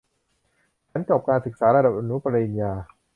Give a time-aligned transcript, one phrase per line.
[0.91, 2.71] ฉันจบการศึกษาระดับอนุปริญญา